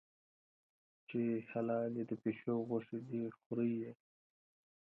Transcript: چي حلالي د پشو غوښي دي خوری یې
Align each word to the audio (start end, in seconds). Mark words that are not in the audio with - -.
چي 1.09 1.21
حلالي 1.51 2.03
د 2.07 2.11
پشو 2.21 2.55
غوښي 2.67 2.99
دي 3.09 3.23
خوری 3.37 3.71
یې 3.81 3.93